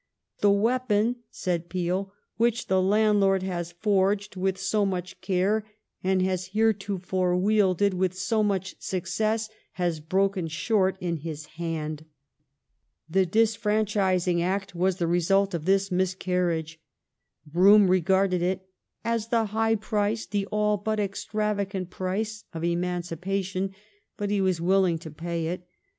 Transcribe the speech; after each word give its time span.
The" 0.39 0.49
weapon," 0.69 1.17
said 1.29 1.69
Peel," 1.69 2.11
which 2.37 2.65
the 2.65 2.81
land 2.81 3.19
lord 3.19 3.43
has 3.43 3.71
forged 3.73 4.35
with 4.35 4.57
so 4.57 4.83
much 4.83 5.21
care 5.21 5.63
and 6.03 6.23
has 6.23 6.47
heretofore 6.55 7.37
wielded 7.37 7.93
with 7.93 8.15
so 8.15 8.41
much 8.41 8.75
success 8.79 9.47
has 9.73 9.99
broken 9.99 10.47
short 10.47 10.97
in 10.99 11.17
his 11.17 11.45
hand". 11.45 12.05
The 13.11 13.27
disfranchising 13.27 14.41
Act 14.41 14.73
was 14.73 14.97
the 14.97 15.05
result 15.05 15.53
of 15.53 15.65
this 15.65 15.91
miscarriage. 15.91 16.79
Brougham 17.45 17.87
regarded 17.87 18.41
it" 18.41 18.67
as 19.13 19.27
the 19.27 19.45
high 19.53 19.75
price, 19.75 20.25
the 20.25 20.47
all 20.47 20.77
but 20.77 20.99
extravagant 20.99 21.91
price," 21.91 22.43
of 22.55 22.63
emancipation, 22.63 23.75
but 24.17 24.31
he 24.31 24.41
was 24.41 24.59
willing 24.59 24.97
to 24.97 25.11
pay 25.11 25.45
it. 25.45 25.67